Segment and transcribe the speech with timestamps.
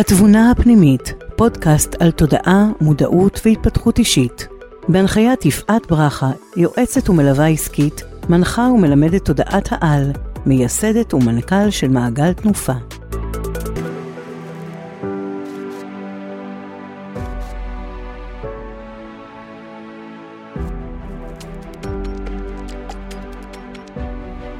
[0.00, 4.48] התבונה הפנימית, פודקאסט על תודעה, מודעות והתפתחות אישית.
[4.88, 10.12] בהנחיית יפעת ברכה, יועצת ומלווה עסקית, מנחה ומלמדת תודעת העל,
[10.46, 12.72] מייסדת ומנכ"ל של מעגל תנופה.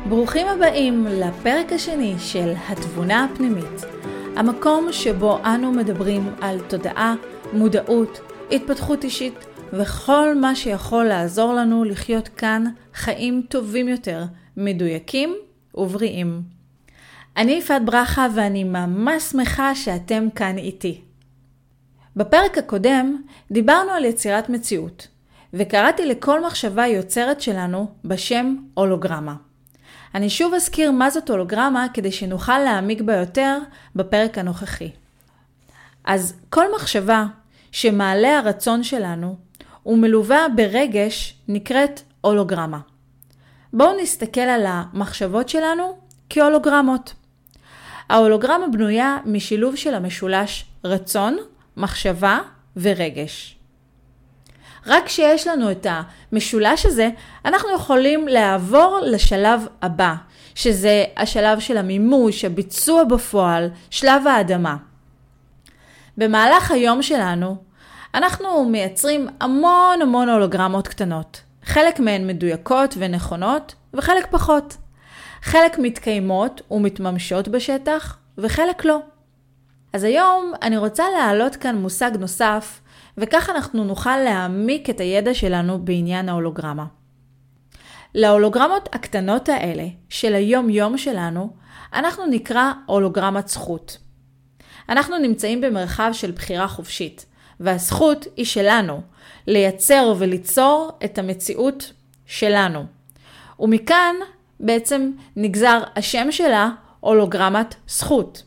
[0.09, 4.00] ברוכים הבאים לפרק השני של התבונה הפנימית,
[4.37, 7.15] המקום שבו אנו מדברים על תודעה,
[7.53, 8.21] מודעות,
[8.53, 9.35] התפתחות אישית
[9.73, 14.25] וכל מה שיכול לעזור לנו לחיות כאן חיים טובים יותר,
[14.57, 15.35] מדויקים
[15.75, 16.43] ובריאים.
[17.37, 21.01] אני יפעת ברכה ואני ממש שמחה שאתם כאן איתי.
[22.17, 25.09] בפרק הקודם דיברנו על יצירת מציאות,
[25.55, 29.35] וקראתי לכל מחשבה יוצרת שלנו בשם הולוגרמה.
[30.15, 33.59] אני שוב אזכיר מה זאת הולוגרמה כדי שנוכל להעמיק בה יותר
[33.97, 34.91] בפרק הנוכחי.
[36.05, 37.27] אז כל מחשבה
[37.73, 39.37] שמעלה הרצון שלנו
[39.87, 42.79] ומלווה ברגש נקראת הולוגרמה.
[43.73, 45.99] בואו נסתכל על המחשבות שלנו
[46.31, 47.15] כהולוגרמות.
[48.09, 51.39] ההולוגרמה בנויה משילוב של המשולש רצון,
[51.77, 52.39] מחשבה
[52.77, 53.60] ורגש.
[54.87, 55.87] רק כשיש לנו את
[56.33, 57.11] המשולש הזה,
[57.45, 60.15] אנחנו יכולים לעבור לשלב הבא,
[60.55, 64.77] שזה השלב של המימוש, הביצוע בפועל, שלב האדמה.
[66.17, 67.57] במהלך היום שלנו,
[68.15, 71.41] אנחנו מייצרים המון המון הולוגרמות קטנות.
[71.65, 74.77] חלק מהן מדויקות ונכונות, וחלק פחות.
[75.43, 78.99] חלק מתקיימות ומתממשות בשטח, וחלק לא.
[79.93, 82.81] אז היום אני רוצה להעלות כאן מושג נוסף
[83.21, 86.85] וכך אנחנו נוכל להעמיק את הידע שלנו בעניין ההולוגרמה.
[88.15, 91.51] להולוגרמות הקטנות האלה של היום-יום שלנו,
[91.95, 93.99] אנחנו נקרא הולוגרמת זכות.
[94.89, 97.27] אנחנו נמצאים במרחב של בחירה חופשית,
[97.61, 99.01] והזכות היא שלנו,
[99.47, 101.93] לייצר וליצור את המציאות
[102.27, 102.85] שלנו.
[103.61, 104.15] ומכאן
[104.61, 106.71] בעצם נגזר השם שלה
[107.01, 108.43] הולוגרמת זכות.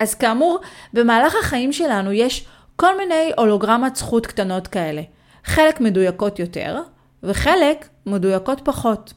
[0.00, 0.58] אז כאמור,
[0.92, 2.46] במהלך החיים שלנו יש
[2.80, 5.02] כל מיני הולוגרמת זכות קטנות כאלה.
[5.44, 6.80] חלק מדויקות יותר,
[7.22, 9.12] וחלק מדויקות פחות.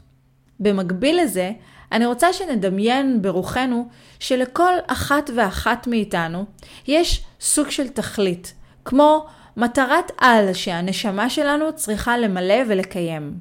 [0.59, 1.51] במקביל לזה,
[1.91, 3.88] אני רוצה שנדמיין ברוחנו
[4.19, 6.45] שלכל אחת ואחת מאיתנו
[6.88, 8.53] יש סוג של תכלית,
[8.85, 9.25] כמו
[9.57, 13.33] מטרת על שהנשמה שלנו צריכה למלא ולקיים.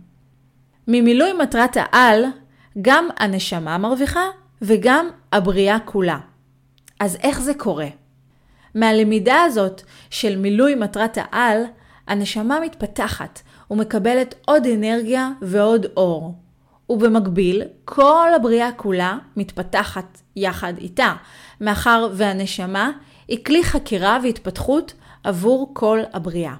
[0.88, 2.24] ממילוי מטרת העל,
[2.82, 4.24] גם הנשמה מרוויחה
[4.62, 6.18] וגם הבריאה כולה.
[7.00, 7.99] אז איך זה קורה?
[8.74, 11.62] מהלמידה הזאת של מילוי מטרת העל,
[12.06, 16.34] הנשמה מתפתחת ומקבלת עוד אנרגיה ועוד אור.
[16.90, 21.14] ובמקביל, כל הבריאה כולה מתפתחת יחד איתה,
[21.60, 22.90] מאחר והנשמה
[23.28, 24.94] היא כלי חקירה והתפתחות
[25.24, 26.54] עבור כל הבריאה.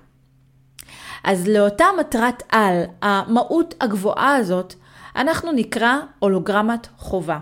[1.24, 4.74] אז לאותה מטרת על, המהות הגבוהה הזאת,
[5.16, 7.38] אנחנו נקרא הולוגרמת חובה.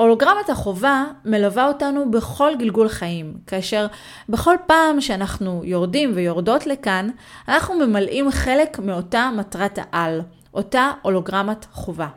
[0.00, 3.86] הולוגרמת החובה מלווה אותנו בכל גלגול חיים, כאשר
[4.28, 7.10] בכל פעם שאנחנו יורדים ויורדות לכאן,
[7.48, 10.20] אנחנו ממלאים חלק מאותה מטרת העל,
[10.54, 12.08] אותה הולוגרמת חובה.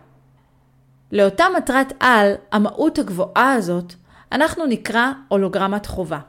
[1.12, 3.94] לאותה מטרת על, המהות הגבוהה הזאת,
[4.32, 6.20] אנחנו נקרא הולוגרמת חובה.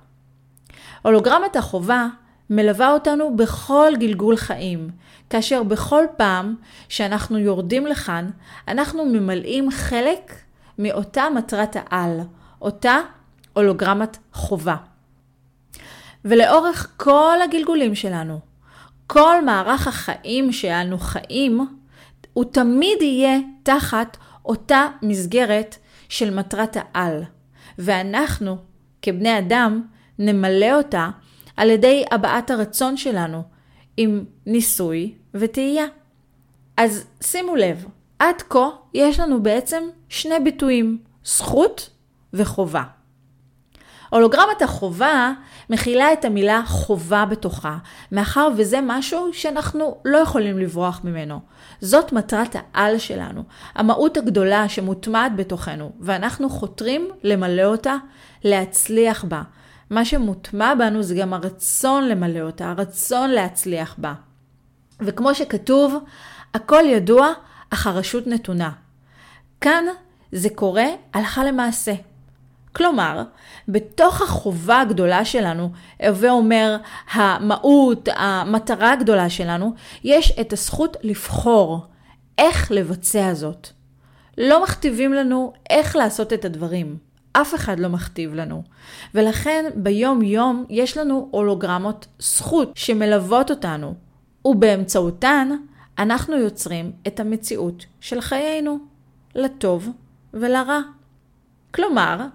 [1.03, 2.07] הולוגרמת החובה
[2.51, 4.91] מלווה אותנו בכל גלגול חיים,
[5.31, 6.55] כאשר בכל פעם
[6.89, 8.31] שאנחנו יורדים לכאן,
[8.69, 10.44] אנחנו ממלאים חלק
[10.79, 12.21] מאותה מטרת העל,
[12.63, 12.99] אותה
[13.53, 14.77] הולוגרמת חובה.
[16.25, 18.41] ולאורך כל הגלגולים שלנו,
[19.07, 21.61] כל מערך החיים שאנו חיים,
[22.33, 25.77] הוא תמיד יהיה תחת אותה מסגרת
[26.09, 27.23] של מטרת העל.
[27.79, 28.57] ואנחנו,
[29.03, 29.83] כבני אדם,
[30.19, 31.11] נמלא אותה
[31.57, 33.43] על ידי הבעת הרצון שלנו
[33.97, 35.87] עם ניסוי וטעייה.
[36.77, 37.87] אז שימו לב,
[38.25, 41.91] עד כה יש לנו בעצם שני ביטויים, זכות
[42.33, 42.83] וחובה.
[44.11, 45.33] הולוגרמת החובה
[45.71, 47.77] מכילה את המילה חובה בתוכה,
[48.13, 51.41] מאחר וזה משהו שאנחנו לא יכולים לברוח ממנו.
[51.81, 53.43] זאת מטרת העל שלנו,
[53.75, 57.97] המהות הגדולה שמוטמעת בתוכנו, ואנחנו חותרים למלא אותה,
[58.45, 59.43] להצליח בה.
[59.91, 64.15] מה שמוטמע בנו זה גם הרצון למלא אותה, הרצון להצליח בה.
[65.01, 66.05] וכמו שכתוב,
[66.55, 67.33] הכל ידוע,
[67.75, 68.71] אך הרשות נתונה.
[69.61, 69.85] כאן
[70.33, 71.93] זה קורה הלכה למעשה.
[72.73, 73.23] כלומר,
[73.69, 75.71] בתוך החובה הגדולה שלנו,
[76.03, 76.77] הווה אומר
[77.13, 79.75] המהות, המטרה הגדולה שלנו,
[80.05, 81.87] יש את הזכות לבחור
[82.39, 83.69] איך לבצע זאת.
[84.39, 86.97] לא מכתיבים לנו איך לעשות את הדברים.
[87.33, 88.63] אף אחד לא מכתיב לנו.
[89.15, 93.95] ולכן ביום יום יש לנו הולוגרמות זכות שמלוות אותנו,
[94.45, 95.51] ובאמצעותן
[95.99, 98.79] אנחנו יוצרים את המציאות של חיינו,
[99.35, 99.89] לטוב
[100.35, 100.81] ולרע.
[101.71, 102.27] כלומר,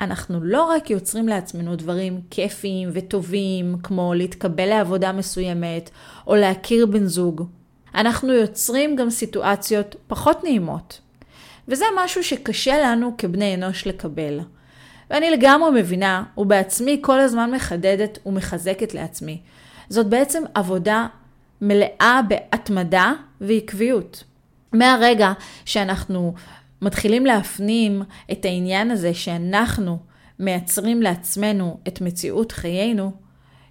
[0.00, 5.90] אנחנו לא רק יוצרים לעצמנו דברים כיפיים וטובים, כמו להתקבל לעבודה מסוימת,
[6.26, 7.46] או להכיר בן זוג,
[7.94, 11.00] אנחנו יוצרים גם סיטואציות פחות נעימות.
[11.68, 14.40] וזה משהו שקשה לנו כבני אנוש לקבל.
[15.10, 19.40] ואני לגמרי מבינה, ובעצמי כל הזמן מחדדת ומחזקת לעצמי.
[19.88, 21.06] זאת בעצם עבודה
[21.62, 24.24] מלאה בהתמדה ועקביות.
[24.72, 25.32] מהרגע
[25.64, 26.34] שאנחנו
[26.82, 29.98] מתחילים להפנים את העניין הזה שאנחנו
[30.38, 33.12] מייצרים לעצמנו את מציאות חיינו,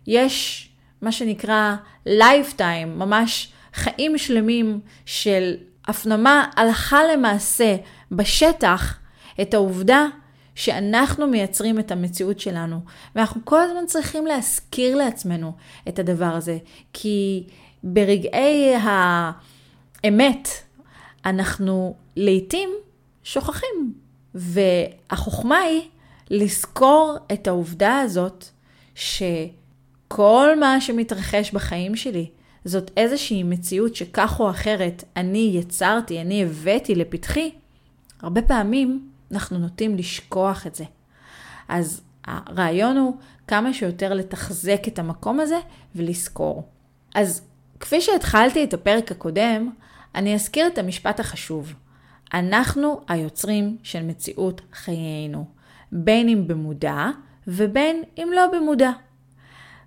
[0.07, 0.69] יש
[1.01, 1.75] מה שנקרא
[2.07, 5.55] lifetime, ממש חיים שלמים של
[5.87, 7.75] הפנמה הלכה למעשה
[8.11, 8.99] בשטח
[9.41, 10.05] את העובדה
[10.55, 12.79] שאנחנו מייצרים את המציאות שלנו.
[13.15, 15.53] ואנחנו כל הזמן צריכים להזכיר לעצמנו
[15.87, 16.57] את הדבר הזה,
[16.93, 17.43] כי
[17.83, 20.47] ברגעי האמת
[21.25, 22.69] אנחנו לעתים
[23.23, 23.93] שוכחים.
[24.35, 25.81] והחוכמה היא
[26.29, 28.45] לזכור את העובדה הזאת
[28.95, 32.29] שכל מה שמתרחש בחיים שלי
[32.65, 37.51] זאת איזושהי מציאות שכך או אחרת אני יצרתי, אני הבאתי לפתחי,
[38.21, 40.83] הרבה פעמים אנחנו נוטים לשכוח את זה.
[41.67, 43.17] אז הרעיון הוא
[43.47, 45.59] כמה שיותר לתחזק את המקום הזה
[45.95, 46.63] ולזכור.
[47.15, 47.41] אז
[47.81, 49.69] כפי שהתחלתי את הפרק הקודם,
[50.15, 51.73] אני אזכיר את המשפט החשוב.
[52.33, 55.45] אנחנו היוצרים של מציאות חיינו,
[55.91, 57.05] בין אם במודע
[57.47, 58.91] ובין אם לא במודע.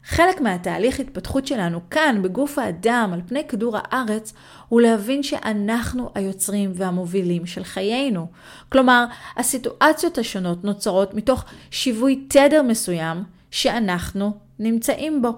[0.04, 4.32] חלק מהתהליך התפתחות שלנו כאן, בגוף האדם, על פני כדור הארץ,
[4.68, 8.26] הוא להבין שאנחנו היוצרים והמובילים של חיינו.
[8.68, 9.04] כלומר,
[9.36, 15.32] הסיטואציות השונות נוצרות מתוך שיווי תדר מסוים שאנחנו נמצאים בו.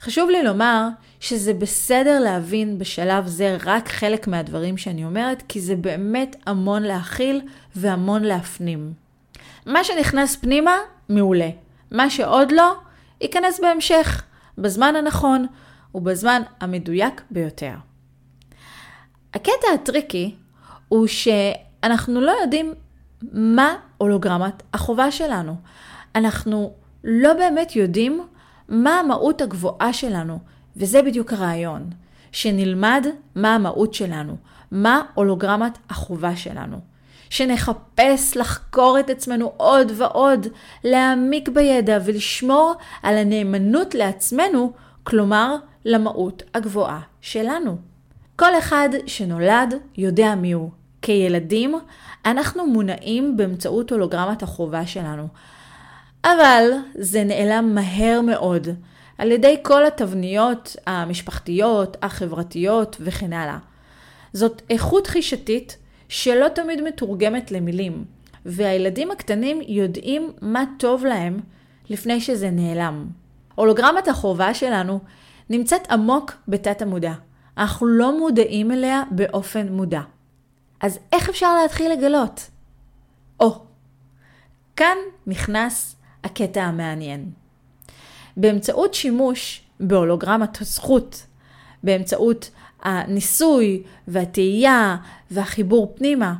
[0.00, 0.88] חשוב לי לומר
[1.24, 7.40] שזה בסדר להבין בשלב זה רק חלק מהדברים שאני אומרת, כי זה באמת המון להכיל
[7.76, 8.92] והמון להפנים.
[9.66, 10.76] מה שנכנס פנימה,
[11.08, 11.48] מעולה.
[11.90, 12.74] מה שעוד לא,
[13.20, 14.22] ייכנס בהמשך,
[14.58, 15.46] בזמן הנכון
[15.94, 17.74] ובזמן המדויק ביותר.
[19.34, 20.34] הקטע הטריקי
[20.88, 22.74] הוא שאנחנו לא יודעים
[23.32, 25.56] מה הולוגרמת החובה שלנו.
[26.14, 26.74] אנחנו
[27.04, 28.26] לא באמת יודעים
[28.68, 30.38] מה המהות הגבוהה שלנו,
[30.76, 31.90] וזה בדיוק הרעיון,
[32.32, 34.36] שנלמד מה המהות שלנו,
[34.70, 36.78] מה הולוגרמת החובה שלנו.
[37.30, 40.46] שנחפש לחקור את עצמנו עוד ועוד,
[40.84, 44.72] להעמיק בידע ולשמור על הנאמנות לעצמנו,
[45.04, 47.76] כלומר למהות הגבוהה שלנו.
[48.36, 50.70] כל אחד שנולד יודע מי הוא.
[51.02, 51.74] כילדים,
[52.26, 55.28] אנחנו מונעים באמצעות הולוגרמת החובה שלנו.
[56.24, 58.68] אבל זה נעלם מהר מאוד
[59.18, 63.58] על ידי כל התבניות המשפחתיות, החברתיות וכן הלאה.
[64.32, 65.76] זאת איכות חישתית
[66.08, 68.04] שלא תמיד מתורגמת למילים,
[68.46, 71.40] והילדים הקטנים יודעים מה טוב להם
[71.90, 73.06] לפני שזה נעלם.
[73.54, 75.00] הולוגרמת החובה שלנו
[75.50, 77.12] נמצאת עמוק בתת המודע.
[77.58, 80.00] אנחנו לא מודעים אליה באופן מודע.
[80.80, 82.50] אז איך אפשר להתחיל לגלות?
[83.40, 83.58] או,
[84.76, 87.43] כאן נכנס הקטע המעניין.
[88.36, 91.26] באמצעות שימוש בהולוגרמת הזכות,
[91.82, 92.50] באמצעות
[92.82, 94.96] הניסוי והתהייה
[95.30, 96.34] והחיבור פנימה.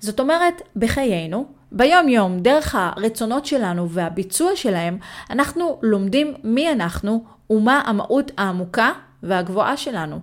[0.00, 4.98] זאת אומרת, בחיינו, ביום יום, דרך הרצונות שלנו והביצוע שלהם,
[5.30, 8.92] אנחנו לומדים מי אנחנו ומה המהות העמוקה
[9.22, 10.20] והגבוהה שלנו.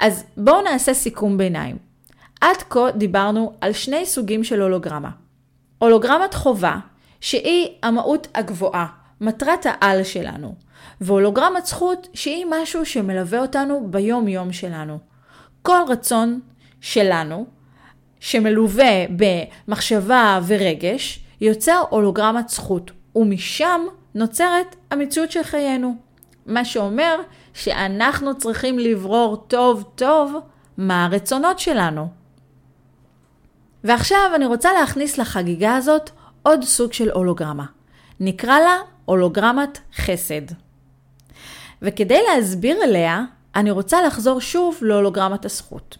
[0.00, 1.76] אז בואו נעשה סיכום ביניים.
[2.40, 5.10] עד כה דיברנו על שני סוגים של הולוגרמה.
[5.78, 6.76] הולוגרמת חובה,
[7.20, 8.86] שהיא המהות הגבוהה,
[9.22, 10.54] מטרת העל שלנו.
[11.00, 14.98] והולוגרמת זכות שהיא משהו שמלווה אותנו ביום יום שלנו.
[15.62, 16.40] כל רצון
[16.80, 17.46] שלנו,
[18.20, 23.80] שמלווה במחשבה ורגש, יוצר הולוגרמת זכות, ומשם
[24.14, 25.96] נוצרת המציאות של חיינו.
[26.46, 27.16] מה שאומר
[27.54, 30.34] שאנחנו צריכים לברור טוב טוב
[30.76, 32.08] מה הרצונות שלנו.
[33.84, 36.10] ועכשיו אני רוצה להכניס לחגיגה הזאת
[36.42, 37.64] עוד סוג של הולוגרמה.
[38.20, 40.42] נקרא לה הולוגרמת חסד.
[41.82, 45.98] וכדי להסביר עליה, אני רוצה לחזור שוב להולוגרמת הזכות.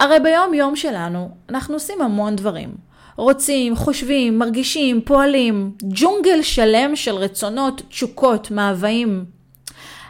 [0.00, 2.74] הרי ביום יום שלנו אנחנו עושים המון דברים.
[3.16, 9.24] רוצים, חושבים, מרגישים, פועלים, ג'ונגל שלם של רצונות, תשוקות, מאוויים.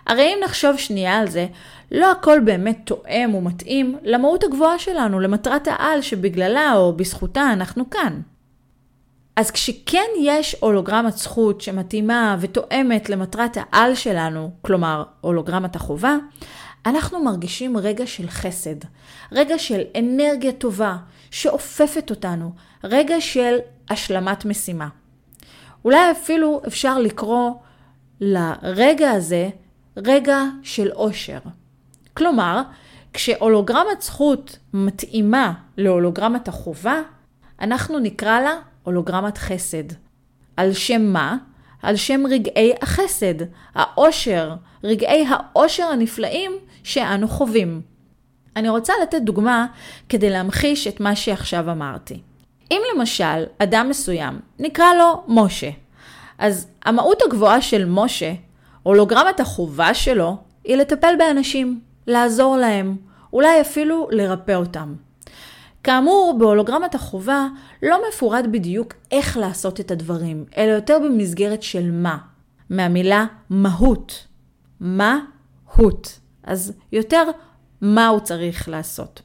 [0.06, 1.46] הרי אם נחשוב שנייה על זה,
[1.92, 8.20] לא הכל באמת תואם ומתאים למהות הגבוהה שלנו, למטרת העל שבגללה או בזכותה אנחנו כאן.
[9.36, 16.16] אז כשכן יש הולוגרמת זכות שמתאימה ותואמת למטרת העל שלנו, כלומר הולוגרמת החובה,
[16.86, 18.76] אנחנו מרגישים רגע של חסד,
[19.32, 20.96] רגע של אנרגיה טובה
[21.30, 22.52] שאופפת אותנו,
[22.84, 23.58] רגע של
[23.90, 24.88] השלמת משימה.
[25.84, 27.50] אולי אפילו אפשר לקרוא
[28.20, 29.48] לרגע הזה
[29.96, 31.38] רגע של אושר.
[32.14, 32.62] כלומר,
[33.12, 37.00] כשהולוגרמת זכות מתאימה להולוגרמת החובה,
[37.60, 39.84] אנחנו נקרא לה הולוגרמת חסד.
[40.56, 41.36] על שם מה?
[41.82, 43.34] על שם רגעי החסד,
[43.74, 47.80] העושר, רגעי העושר הנפלאים שאנו חווים.
[48.56, 49.66] אני רוצה לתת דוגמה
[50.08, 52.20] כדי להמחיש את מה שעכשיו אמרתי.
[52.70, 55.70] אם למשל אדם מסוים, נקרא לו משה,
[56.38, 58.32] אז המהות הגבוהה של משה,
[58.82, 62.96] הולוגרמת החובה שלו, היא לטפל באנשים, לעזור להם,
[63.32, 64.94] אולי אפילו לרפא אותם.
[65.84, 67.46] כאמור, בהולוגרמת החובה
[67.82, 72.18] לא מפורט בדיוק איך לעשות את הדברים, אלא יותר במסגרת של מה,
[72.70, 74.26] מהמילה מהות.
[74.80, 76.18] מה-הות.
[76.42, 77.22] אז יותר
[77.80, 79.22] מה הוא צריך לעשות,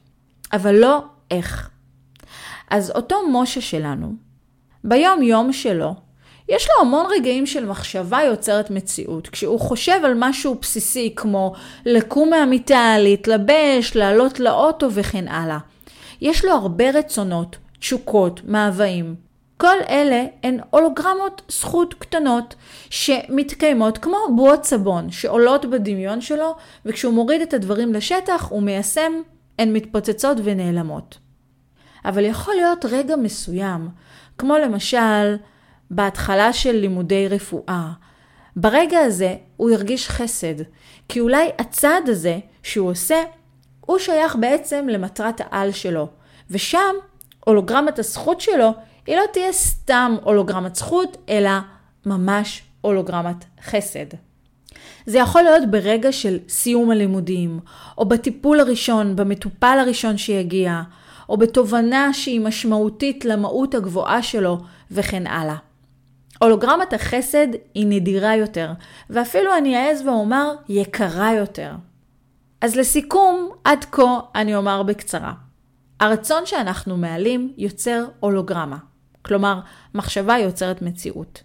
[0.52, 1.70] אבל לא איך.
[2.70, 4.12] אז אותו משה שלנו,
[4.84, 5.94] ביום יום שלו,
[6.48, 9.28] יש לו המון רגעים של מחשבה יוצרת מציאות.
[9.28, 11.52] כשהוא חושב על משהו בסיסי כמו
[11.86, 15.58] לקום מהמיטה, להתלבש, לעלות לאוטו וכן הלאה.
[16.20, 19.14] יש לו הרבה רצונות, תשוקות, מאוויים.
[19.56, 22.54] כל אלה הן הולוגרמות זכות קטנות
[22.90, 29.12] שמתקיימות כמו בועות סבון שעולות בדמיון שלו וכשהוא מוריד את הדברים לשטח הוא מיישם,
[29.58, 31.18] הן מתפוצצות ונעלמות.
[32.04, 33.88] אבל יכול להיות רגע מסוים,
[34.38, 35.36] כמו למשל
[35.90, 37.90] בהתחלה של לימודי רפואה.
[38.56, 40.54] ברגע הזה הוא ירגיש חסד,
[41.08, 43.16] כי אולי הצעד הזה שהוא עושה,
[43.90, 46.08] הוא שייך בעצם למטרת העל שלו,
[46.50, 46.94] ושם
[47.44, 48.74] הולוגרמת הזכות שלו
[49.06, 51.50] היא לא תהיה סתם הולוגרמת זכות, אלא
[52.06, 54.06] ממש הולוגרמת חסד.
[55.06, 57.60] זה יכול להיות ברגע של סיום הלימודים,
[57.98, 60.82] או בטיפול הראשון, במטופל הראשון שיגיע,
[61.28, 64.58] או בתובנה שהיא משמעותית למהות הגבוהה שלו,
[64.90, 65.56] וכן הלאה.
[66.42, 68.72] הולוגרמת החסד היא נדירה יותר,
[69.10, 71.70] ואפילו אני אעז ואומר יקרה יותר.
[72.60, 75.32] אז לסיכום, עד כה אני אומר בקצרה.
[76.00, 78.76] הרצון שאנחנו מעלים יוצר הולוגרמה.
[79.22, 79.60] כלומר,
[79.94, 81.42] מחשבה יוצרת מציאות.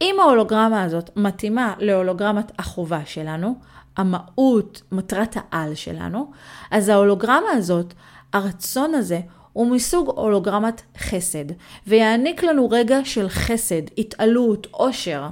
[0.00, 3.54] אם ההולוגרמה הזאת מתאימה להולוגרמת החובה שלנו,
[3.96, 6.30] המהות, מטרת העל שלנו,
[6.70, 7.94] אז ההולוגרמה הזאת,
[8.32, 9.20] הרצון הזה,
[9.52, 11.44] הוא מסוג הולוגרמת חסד,
[11.86, 15.26] ויעניק לנו רגע של חסד, התעלות, עושר.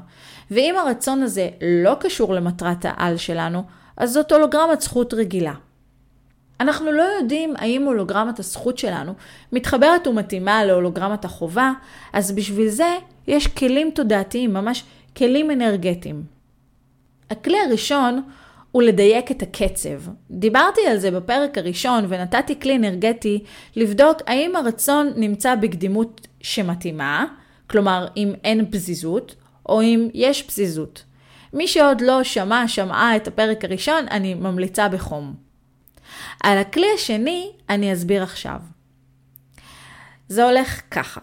[0.51, 3.63] ואם הרצון הזה לא קשור למטרת העל שלנו,
[3.99, 5.55] אז זאת הולוגרמת זכות רגילה.
[6.61, 9.13] אנחנו לא יודעים האם הולוגרמת הזכות שלנו
[9.53, 11.73] מתחברת ומתאימה להולוגרמת החובה,
[12.13, 14.85] אז בשביל זה יש כלים תודעתיים, ממש
[15.17, 16.23] כלים אנרגטיים.
[17.31, 18.23] הכלי הראשון
[18.73, 20.01] הוא לדייק את הקצב.
[20.31, 23.45] דיברתי על זה בפרק הראשון ונתתי כלי אנרגטי
[23.77, 27.25] לבדוק האם הרצון נמצא בקדימות שמתאימה,
[27.67, 29.35] כלומר אם אין פזיזות,
[29.67, 31.05] או אם יש פזיזות.
[31.53, 35.35] מי שעוד לא שמע, שמעה את הפרק הראשון, אני ממליצה בחום.
[36.43, 38.61] על הכלי השני אני אסביר עכשיו.
[40.29, 41.21] זה הולך ככה.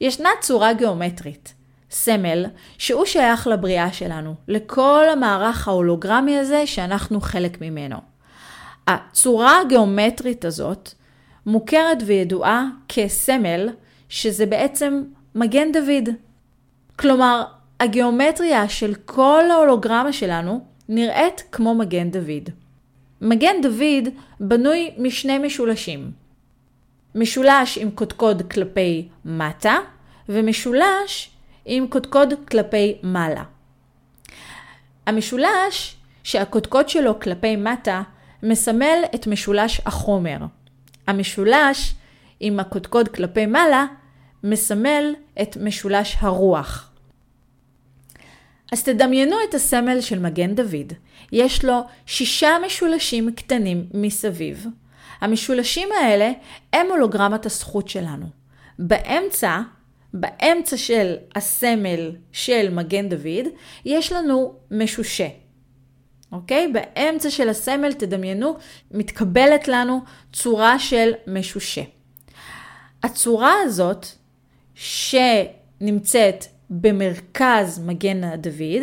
[0.00, 1.54] ישנה צורה גיאומטרית,
[1.90, 2.46] סמל,
[2.78, 7.96] שהוא שייך לבריאה שלנו, לכל המערך ההולוגרמי הזה שאנחנו חלק ממנו.
[8.86, 10.90] הצורה הגיאומטרית הזאת
[11.46, 13.68] מוכרת וידועה כסמל,
[14.08, 15.02] שזה בעצם
[15.34, 16.08] מגן דוד.
[16.96, 17.44] כלומר,
[17.84, 22.50] הגיאומטריה של כל ההולוגרמה שלנו נראית כמו מגן דוד.
[23.20, 24.08] מגן דוד
[24.40, 26.10] בנוי משני משולשים.
[27.14, 29.76] משולש עם קודקוד כלפי מטה,
[30.28, 31.30] ומשולש
[31.64, 33.42] עם קודקוד כלפי מעלה.
[35.06, 38.02] המשולש שהקודקוד שלו כלפי מטה
[38.42, 40.38] מסמל את משולש החומר.
[41.06, 41.94] המשולש
[42.40, 43.86] עם הקודקוד כלפי מעלה
[44.44, 46.93] מסמל את משולש הרוח.
[48.74, 50.92] אז תדמיינו את הסמל של מגן דוד.
[51.32, 54.66] יש לו שישה משולשים קטנים מסביב.
[55.20, 56.32] המשולשים האלה
[56.72, 58.26] הם הולוגרמת הזכות שלנו.
[58.78, 59.60] באמצע,
[60.14, 63.46] באמצע של הסמל של מגן דוד,
[63.84, 65.28] יש לנו משושה.
[66.32, 66.72] אוקיי?
[66.72, 68.56] באמצע של הסמל, תדמיינו,
[68.90, 70.00] מתקבלת לנו
[70.32, 71.82] צורה של משושה.
[73.02, 74.06] הצורה הזאת,
[74.74, 78.82] שנמצאת במרכז מגן דוד,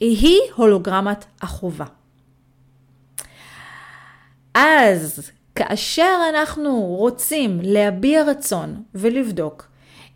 [0.00, 1.84] היא הולוגרמת החובה.
[4.54, 9.68] אז כאשר אנחנו רוצים להביע רצון ולבדוק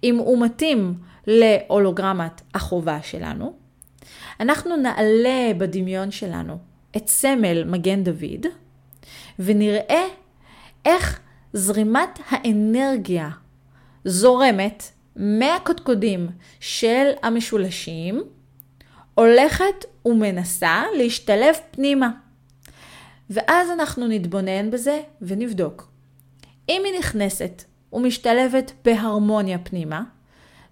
[0.05, 0.95] אם הוא מתאים
[1.27, 3.53] להולוגרמת החובה שלנו,
[4.41, 6.59] אנחנו נעלה בדמיון שלנו
[6.97, 8.47] את סמל מגן דוד,
[9.39, 10.05] ונראה
[10.85, 11.21] איך
[11.53, 13.29] זרימת האנרגיה
[14.05, 14.83] זורמת
[15.17, 16.29] מהקודקודים
[16.61, 18.23] של המשולשים,
[19.15, 22.11] הולכת ומנסה להשתלב פנימה.
[23.31, 25.91] ואז אנחנו נתבונן בזה ונבדוק.
[26.69, 30.03] אם היא נכנסת ומשתלבת בהרמוניה פנימה,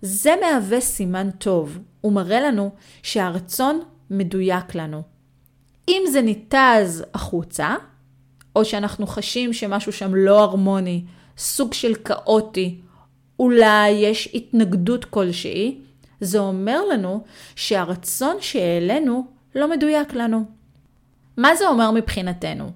[0.02, 2.70] זה מהווה סימן טוב ומראה לנו
[3.02, 5.02] שהרצון מדויק לנו.
[5.88, 7.74] אם זה ניתז החוצה,
[8.56, 11.04] או שאנחנו חשים שמשהו שם לא הרמוני,
[11.38, 12.80] סוג של כאוטי,
[13.38, 15.80] אולי יש התנגדות כלשהי,
[16.20, 17.24] זה אומר לנו
[17.56, 20.44] שהרצון שהעלינו לא מדויק לנו.
[21.36, 22.70] מה זה אומר מבחינתנו?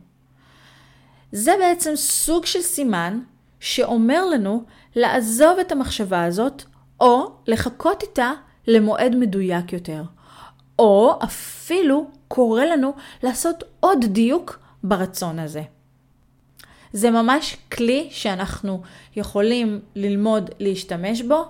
[1.32, 3.20] זה בעצם סוג של סימן
[3.60, 4.64] שאומר לנו
[4.96, 6.62] לעזוב את המחשבה הזאת,
[7.00, 8.32] או לחכות איתה
[8.66, 10.02] למועד מדויק יותר.
[10.78, 15.62] או אפילו קורא לנו לעשות עוד דיוק ברצון הזה.
[16.92, 18.82] זה ממש כלי שאנחנו
[19.16, 21.44] יכולים ללמוד להשתמש בו,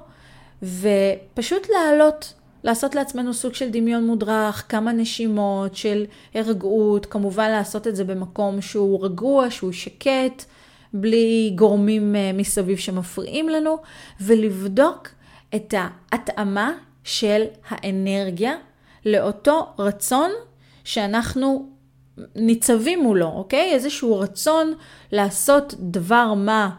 [0.62, 6.04] ופשוט לעלות, לעשות לעצמנו סוג של דמיון מודרך, כמה נשימות של
[6.35, 10.45] הרגעות, כמובן לעשות את זה במקום שהוא רגוע, שהוא שקט,
[10.92, 13.76] בלי גורמים אה, מסביב שמפריעים לנו,
[14.21, 15.09] ולבדוק
[15.54, 16.73] את ההתאמה
[17.04, 18.52] של האנרגיה
[19.07, 20.30] לאותו רצון
[20.85, 21.68] שאנחנו
[22.37, 23.72] ניצבים מולו, אוקיי?
[23.72, 24.75] איזשהו רצון
[25.12, 26.70] לעשות דבר מה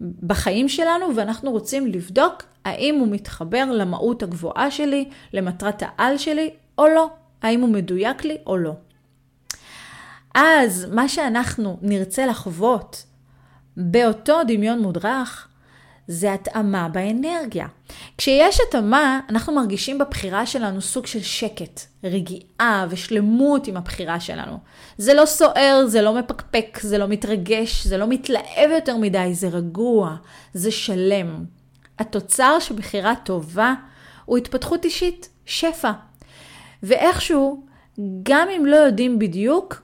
[0.00, 6.88] בחיים שלנו, ואנחנו רוצים לבדוק האם הוא מתחבר למהות הגבוהה שלי, למטרת העל שלי, או
[6.88, 7.10] לא.
[7.42, 8.72] האם הוא מדויק לי או לא.
[10.34, 13.04] אז מה שאנחנו נרצה לחוות
[13.76, 15.48] באותו דמיון מודרך,
[16.08, 17.66] זה התאמה באנרגיה.
[18.18, 24.58] כשיש התאמה, אנחנו מרגישים בבחירה שלנו סוג של שקט, רגיעה ושלמות עם הבחירה שלנו.
[24.98, 29.48] זה לא סוער, זה לא מפקפק, זה לא מתרגש, זה לא מתלהב יותר מדי, זה
[29.48, 30.16] רגוע,
[30.54, 31.44] זה שלם.
[31.98, 33.74] התוצר של בחירה טובה
[34.24, 35.92] הוא התפתחות אישית, שפע.
[36.82, 37.66] ואיכשהו,
[38.22, 39.82] גם אם לא יודעים בדיוק,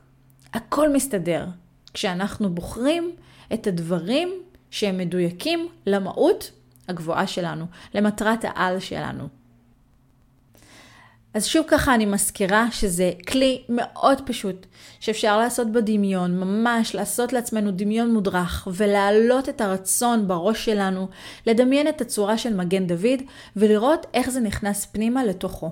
[0.55, 1.47] הכל מסתדר.
[1.94, 3.11] כשאנחנו בוחרים
[3.55, 4.42] את הדברים
[4.73, 6.51] שהם מדויקים למהות
[6.89, 9.29] הגבוהה שלנו, למטרת העל שלנו.
[11.35, 14.67] אז שוב ככה אני מזכירה שזה כלי מאוד פשוט
[15.01, 21.09] שאפשר לעשות בדמיון, ממש לעשות לעצמנו דמיון מודרך ולהעלות את הרצון בראש שלנו,
[21.47, 23.23] לדמיין את הצורה של מגן דוד
[23.57, 25.71] ולראות איך זה נכנס פנימה לתוכו.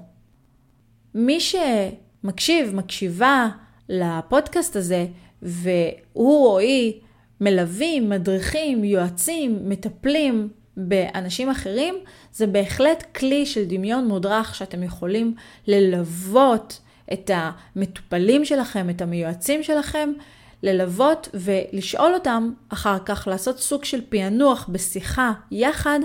[1.14, 3.48] מי שמקשיב, מקשיבה
[3.88, 5.06] לפודקאסט הזה
[5.42, 7.00] והוא או היא
[7.40, 11.94] מלווים, מדריכים, יועצים, מטפלים באנשים אחרים,
[12.32, 15.34] זה בהחלט כלי של דמיון מודרך שאתם יכולים
[15.66, 16.80] ללוות
[17.12, 20.12] את המטופלים שלכם, את המיועצים שלכם,
[20.62, 26.00] ללוות ולשאול אותם אחר כך, לעשות סוג של פענוח בשיחה יחד,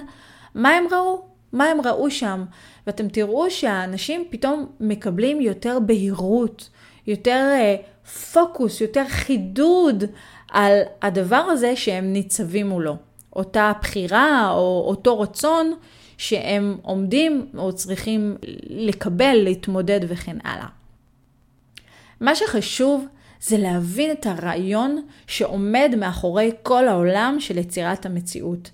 [0.55, 1.21] מה הם ראו,
[1.53, 2.45] מה הם ראו שם.
[2.87, 6.69] ואתם תראו שהאנשים פתאום מקבלים יותר בהירות,
[7.07, 10.03] יותר uh, פוקוס, יותר חידוד
[10.55, 12.95] על הדבר הזה שהם ניצבים מולו.
[13.35, 15.73] אותה בחירה או אותו רצון
[16.17, 18.37] שהם עומדים או צריכים
[18.69, 20.67] לקבל, להתמודד וכן הלאה.
[22.19, 23.05] מה שחשוב
[23.41, 28.71] זה להבין את הרעיון שעומד מאחורי כל העולם של יצירת המציאות.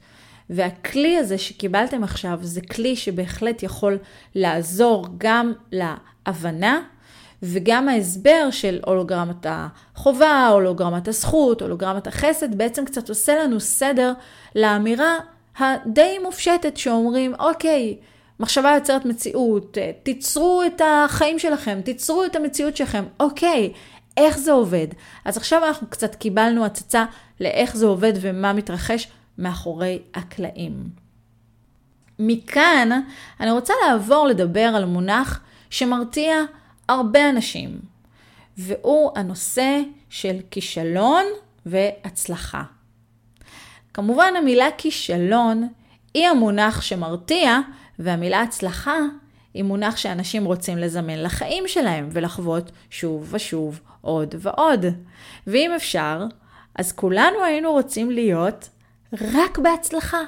[0.49, 3.97] והכלי הזה שקיבלתם עכשיו זה כלי שבהחלט יכול
[4.35, 6.81] לעזור גם להבנה
[7.43, 14.13] וגם ההסבר של הולוגרמת החובה, הולוגרמת הזכות, הולוגרמת החסד, בעצם קצת עושה לנו סדר
[14.55, 15.17] לאמירה
[15.57, 17.97] הדי מופשטת שאומרים, אוקיי,
[18.39, 23.73] מחשבה יוצרת מציאות, תיצרו את החיים שלכם, תיצרו את המציאות שלכם, אוקיי,
[24.17, 24.87] איך זה עובד?
[25.25, 27.05] אז עכשיו אנחנו קצת קיבלנו הצצה
[27.39, 30.83] לאיך זה עובד ומה מתרחש מאחורי הקלעים.
[32.19, 33.01] מכאן
[33.39, 36.35] אני רוצה לעבור לדבר על מונח שמרתיע
[36.91, 37.79] הרבה אנשים,
[38.57, 41.23] והוא הנושא של כישלון
[41.65, 42.63] והצלחה.
[43.93, 45.67] כמובן המילה כישלון
[46.13, 47.59] היא המונח שמרתיע,
[47.99, 48.97] והמילה הצלחה
[49.53, 54.85] היא מונח שאנשים רוצים לזמן לחיים שלהם ולחוות שוב ושוב עוד ועוד.
[55.47, 56.25] ואם אפשר,
[56.75, 58.69] אז כולנו היינו רוצים להיות
[59.33, 60.21] רק בהצלחה,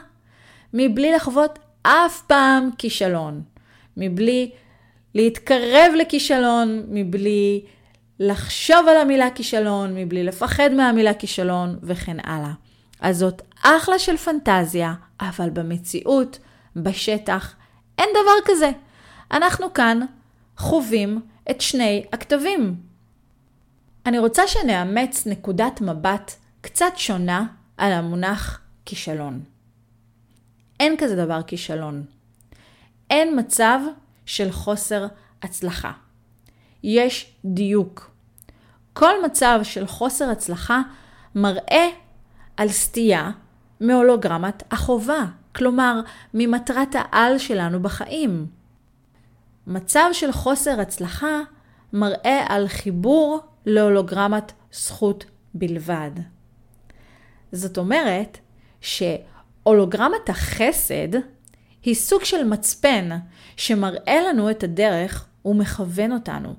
[0.74, 3.42] מבלי לחוות אף פעם כישלון,
[3.98, 4.52] מבלי
[5.16, 7.66] להתקרב לכישלון מבלי
[8.20, 12.52] לחשוב על המילה כישלון, מבלי לפחד מהמילה כישלון וכן הלאה.
[13.00, 16.40] אז זאת אחלה של פנטזיה, אבל במציאות
[16.76, 17.56] בשטח.
[17.98, 18.72] אין דבר כזה.
[19.32, 20.00] אנחנו כאן
[20.58, 21.22] חווים
[21.52, 22.76] את שני הכתבים.
[24.06, 27.46] אני רוצה שנאמץ נקודת מבט קצת שונה
[27.78, 29.44] על המונח כישלון.
[30.80, 32.06] אין כזה דבר כישלון.
[33.10, 33.80] אין מצב
[34.26, 35.08] של חוסר
[35.42, 35.92] הצלחה.
[36.84, 38.12] יש דיוק.
[38.94, 40.82] כל מצב של חוסר הצלחה
[41.36, 41.88] מראה
[42.58, 43.32] על סטייה
[43.80, 46.02] מהולוגרמת החובה, כלומר
[46.34, 48.48] ממטרת העל שלנו בחיים.
[49.68, 51.40] מצב של חוסר הצלחה
[51.94, 56.12] מראה על חיבור להולוגרמת זכות בלבד.
[57.52, 58.38] זאת אומרת
[58.82, 61.20] שהולוגרמת החסד
[61.84, 63.10] היא סוג של מצפן
[63.58, 66.54] שמראה לנו את הדרך ומכוון אותנו.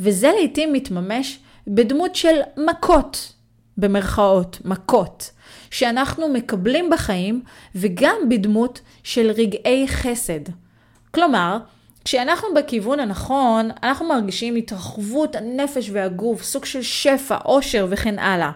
[0.00, 3.32] וזה לעתים מתממש בדמות של מכות,
[3.76, 5.30] במרכאות, מכות,
[5.70, 7.42] שאנחנו מקבלים בחיים
[7.74, 10.40] וגם בדמות של רגעי חסד.
[11.10, 11.58] כלומר,
[12.04, 18.50] כשאנחנו בכיוון הנכון, אנחנו מרגישים התרחבות הנפש והגוף, סוג של שפע, עושר וכן הלאה.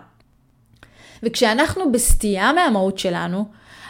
[1.23, 3.49] וכשאנחנו בסטייה מהמהות שלנו,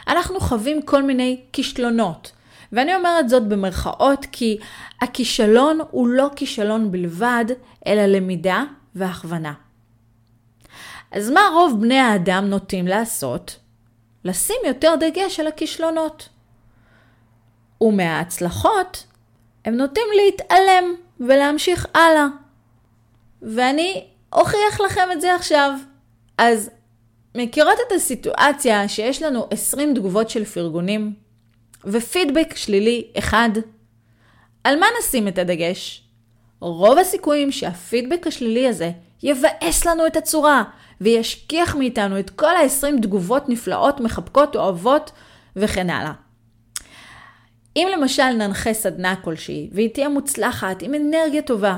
[0.09, 2.33] אנחנו חווים כל מיני כישלונות.
[2.73, 4.59] ואני אומרת זאת במרכאות כי
[5.03, 7.44] הכישלון הוא לא כישלון בלבד,
[7.87, 9.53] אלא למידה והכוונה.
[11.12, 13.57] אז מה רוב בני האדם נוטים לעשות?
[14.25, 16.29] לשים יותר דגש על הכישלונות.
[17.81, 19.07] ומההצלחות
[19.64, 22.27] הם נוטים להתעלם ולהמשיך הלאה.
[23.42, 25.73] ואני אוכיח לכם את זה עכשיו.
[26.38, 26.71] אז
[27.35, 31.14] מכירות את הסיטואציה שיש לנו 20 תגובות של פרגונים
[31.85, 33.51] ופידבק שלילי אחד?
[34.64, 36.03] על מה נשים את הדגש?
[36.61, 38.91] רוב הסיכויים שהפידבק השלילי הזה
[39.23, 40.64] יבאס לנו את הצורה
[41.01, 45.12] וישכיח מאיתנו את כל ה-20 תגובות נפלאות, מחבקות, אוהבות
[45.57, 46.12] וכן הלאה.
[47.77, 51.77] אם למשל ננחה סדנה כלשהי והיא תהיה מוצלחת עם אנרגיה טובה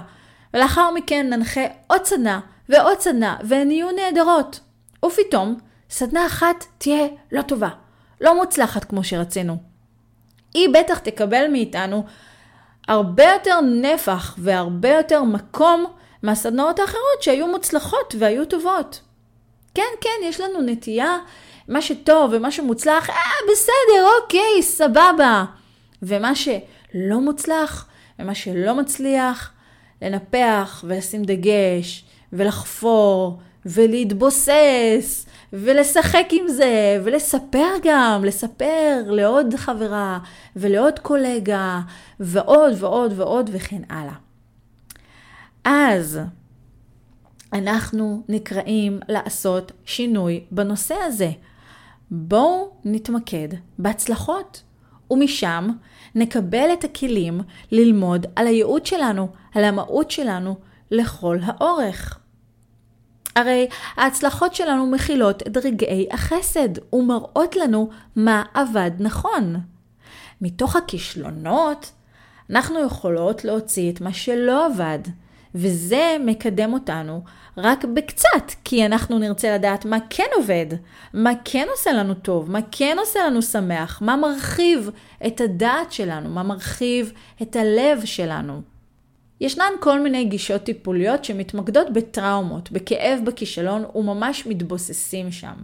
[0.55, 4.61] ולאחר מכן ננחה עוד סדנה ועוד סדנה והן יהיו נהדרות
[5.05, 5.59] ופתאום
[5.91, 7.69] סדנה אחת תהיה לא טובה,
[8.21, 9.57] לא מוצלחת כמו שרצינו.
[10.55, 12.05] היא בטח תקבל מאיתנו
[12.89, 15.87] הרבה יותר נפח והרבה יותר מקום
[16.23, 19.01] מהסדנאות האחרות שהיו מוצלחות והיו טובות.
[19.75, 21.19] כן, כן, יש לנו נטייה,
[21.69, 23.15] מה שטוב ומה שמוצלח, אה,
[23.53, 25.45] בסדר, אוקיי, סבבה.
[26.03, 29.53] ומה שלא מוצלח ומה שלא מצליח,
[30.03, 40.19] לנפח ולשים דגש ולחפור ולהתבוסס ולשחק עם זה ולספר גם, לספר לעוד חברה
[40.57, 41.81] ולעוד קולגה
[42.21, 44.15] ועוד ועוד ועוד וכן הלאה.
[45.65, 46.21] אז
[47.53, 51.31] אנחנו נקראים לעשות שינוי בנושא הזה.
[52.11, 54.63] בואו נתמקד בהצלחות,
[55.11, 55.69] ומשם
[56.15, 57.41] נקבל את הכלים
[57.73, 60.57] ללמוד על הייעוד שלנו, על המהות שלנו
[60.91, 62.20] לכל האורך.
[63.41, 69.57] הרי ההצלחות שלנו מכילות את רגעי החסד ומראות לנו מה עבד נכון.
[70.41, 71.93] מתוך הכישלונות
[72.51, 74.99] אנחנו יכולות להוציא את מה שלא עבד,
[75.55, 77.23] וזה מקדם אותנו
[77.57, 80.67] רק בקצת, כי אנחנו נרצה לדעת מה כן עובד,
[81.15, 84.91] מה כן עושה לנו טוב, מה כן עושה לנו שמח, מה מרחיב
[85.27, 88.63] את הדעת שלנו, מה מרחיב את הלב שלנו.
[89.41, 95.55] ישנן כל מיני גישות טיפוליות שמתמקדות בטראומות, בכאב בכישלון וממש מתבוססים שם.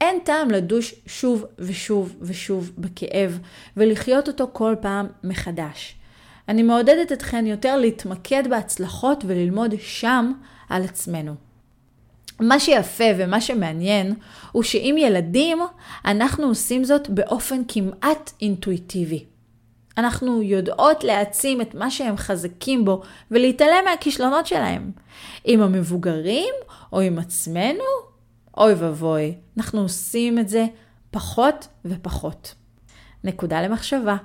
[0.00, 3.38] אין טעם לדוש שוב ושוב ושוב בכאב
[3.76, 5.94] ולחיות אותו כל פעם מחדש.
[6.48, 10.32] אני מעודדת אתכן יותר להתמקד בהצלחות וללמוד שם
[10.68, 11.34] על עצמנו.
[12.40, 14.14] מה שיפה ומה שמעניין
[14.52, 15.58] הוא שעם ילדים
[16.04, 19.24] אנחנו עושים זאת באופן כמעט אינטואיטיבי.
[19.98, 24.90] אנחנו יודעות להעצים את מה שהם חזקים בו ולהתעלם מהכישלונות שלהם.
[25.44, 26.54] עם המבוגרים
[26.92, 27.84] או עם עצמנו,
[28.56, 30.66] אוי ואבוי, אנחנו עושים את זה
[31.10, 32.54] פחות ופחות.
[33.24, 34.16] נקודה למחשבה.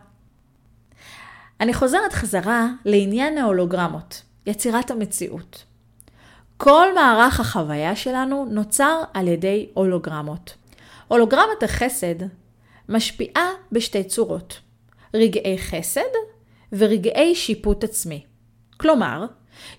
[1.59, 5.63] אני חוזרת חזרה לעניין ההולוגרמות, יצירת המציאות.
[6.57, 10.53] כל מערך החוויה שלנו נוצר על ידי הולוגרמות.
[11.07, 12.15] הולוגרמת החסד
[12.89, 14.59] משפיעה בשתי צורות.
[15.13, 16.01] רגעי חסד
[16.71, 18.23] ורגעי שיפוט עצמי.
[18.77, 19.25] כלומר,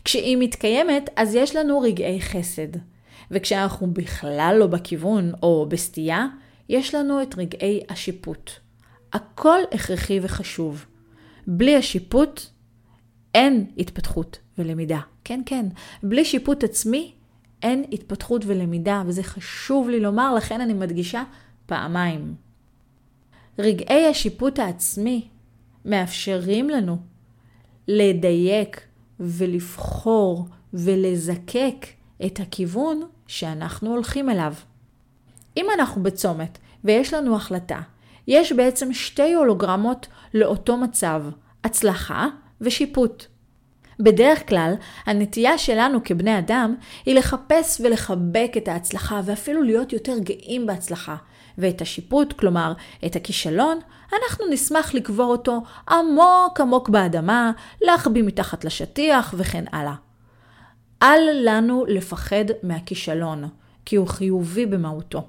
[0.04, 2.68] כשהיא מתקיימת אז יש לנו רגעי חסד,
[3.30, 6.26] וכשאנחנו בכלל לא בכיוון או בסטייה,
[6.68, 8.50] יש לנו את רגעי השיפוט.
[9.12, 10.86] הכל הכרחי וחשוב.
[11.46, 12.40] בלי השיפוט
[13.34, 15.00] אין התפתחות ולמידה.
[15.24, 15.66] כן, כן,
[16.02, 17.12] בלי שיפוט עצמי
[17.62, 21.22] אין התפתחות ולמידה, וזה חשוב לי לומר, לכן אני מדגישה
[21.66, 22.43] פעמיים.
[23.58, 25.28] רגעי השיפוט העצמי
[25.84, 26.96] מאפשרים לנו
[27.88, 28.80] לדייק
[29.20, 31.86] ולבחור ולזקק
[32.26, 34.54] את הכיוון שאנחנו הולכים אליו.
[35.56, 37.80] אם אנחנו בצומת ויש לנו החלטה,
[38.26, 41.24] יש בעצם שתי הולוגרמות לאותו מצב,
[41.64, 42.28] הצלחה
[42.60, 43.26] ושיפוט.
[44.00, 44.74] בדרך כלל,
[45.06, 46.74] הנטייה שלנו כבני אדם
[47.06, 51.16] היא לחפש ולחבק את ההצלחה ואפילו להיות יותר גאים בהצלחה.
[51.58, 52.72] ואת השיפוט, כלומר
[53.06, 53.78] את הכישלון,
[54.12, 59.94] אנחנו נשמח לקבור אותו עמוק עמוק באדמה, להחביא מתחת לשטיח וכן הלאה.
[61.02, 63.44] אל לנו לפחד מהכישלון,
[63.84, 65.22] כי הוא חיובי במהותו.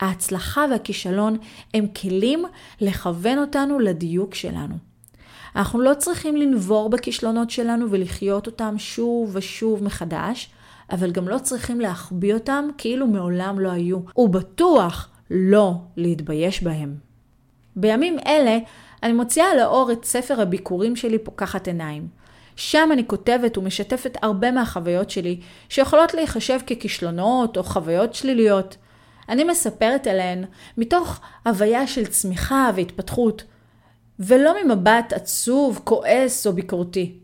[0.00, 1.38] ההצלחה והכישלון
[1.74, 2.44] הם כלים
[2.80, 4.74] לכוון אותנו לדיוק שלנו.
[5.56, 10.50] אנחנו לא צריכים לנבור בכישלונות שלנו ולחיות אותם שוב ושוב מחדש,
[10.92, 16.94] אבל גם לא צריכים להחביא אותם כאילו מעולם לא היו, ובטוח לא להתבייש בהם.
[17.76, 18.58] בימים אלה
[19.02, 22.08] אני מוציאה לאור את ספר הביקורים שלי פוקחת עיניים.
[22.56, 28.76] שם אני כותבת ומשתפת הרבה מהחוויות שלי, שיכולות להיחשב ככישלונות או חוויות שליליות.
[29.28, 30.44] אני מספרת עליהן
[30.78, 33.44] מתוך הוויה של צמיחה והתפתחות,
[34.18, 37.18] ולא ממבט עצוב, כועס או ביקורתי.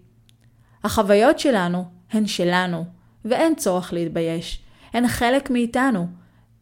[0.85, 2.85] החוויות שלנו הן שלנו,
[3.25, 4.63] ואין צורך להתבייש.
[4.93, 6.07] הן חלק מאיתנו,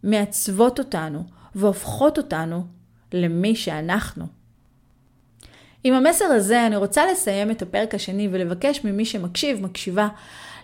[0.03, 2.65] מעצבות אותנו והופכות אותנו
[3.13, 4.27] למי שאנחנו.
[5.85, 10.09] עם המסר הזה אני רוצה לסיים את הפרק השני ולבקש ממי שמקשיב, מקשיבה,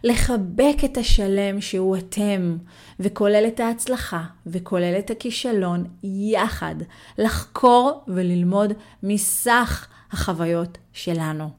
[0.04, 2.56] לחבק את השלם שהוא אתם,
[3.00, 6.74] וכולל את ההצלחה, וכולל את הכישלון, יחד,
[7.18, 11.50] לחקור וללמוד מסך החוויות שלנו.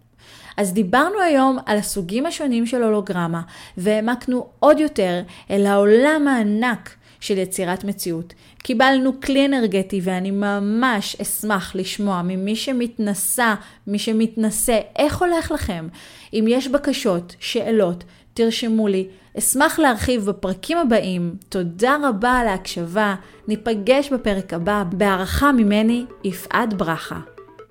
[0.57, 3.41] אז דיברנו היום על הסוגים השונים של הולוגרמה,
[3.77, 8.33] והעמקנו עוד יותר אל העולם הענק של יצירת מציאות.
[8.63, 13.55] קיבלנו כלי אנרגטי ואני ממש אשמח לשמוע ממי שמתנסה,
[13.87, 15.87] מי שמתנסה, איך הולך לכם?
[16.33, 19.07] אם יש בקשות, שאלות, תרשמו לי.
[19.37, 21.35] אשמח להרחיב בפרקים הבאים.
[21.49, 23.15] תודה רבה על ההקשבה.
[23.47, 24.83] ניפגש בפרק הבא.
[24.91, 27.19] בהערכה ממני, יפעת ברכה.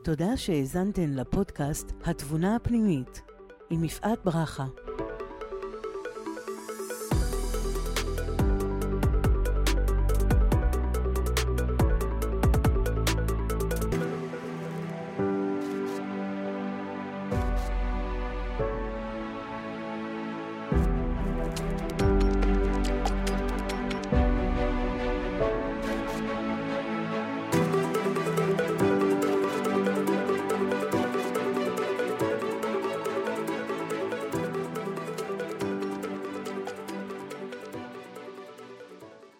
[0.04, 3.20] תודה שהאזנתן לפודקאסט התבונה הפנימית
[3.70, 4.64] עם יפעת ברכה.